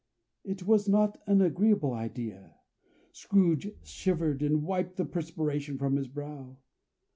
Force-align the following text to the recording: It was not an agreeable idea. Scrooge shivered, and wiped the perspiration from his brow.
It 0.43 0.65
was 0.65 0.89
not 0.89 1.21
an 1.27 1.43
agreeable 1.43 1.93
idea. 1.93 2.55
Scrooge 3.11 3.69
shivered, 3.83 4.41
and 4.41 4.63
wiped 4.63 4.97
the 4.97 5.05
perspiration 5.05 5.77
from 5.77 5.95
his 5.95 6.07
brow. 6.07 6.57